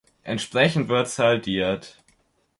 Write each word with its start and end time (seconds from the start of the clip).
Entsprechend 0.23 0.89
wird 0.89 1.09
saldiert. 1.09 2.01